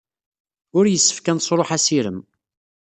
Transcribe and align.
Ur 0.77 0.85
yessefk 0.87 1.25
ad 1.27 1.35
nesṛuḥ 1.37 1.69
assirem. 1.77 2.19